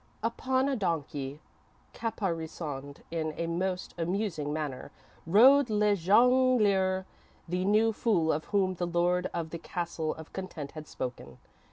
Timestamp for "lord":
8.87-9.27